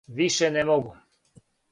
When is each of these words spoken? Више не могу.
Више 0.19 0.49
не 0.55 0.63
могу. 0.69 0.93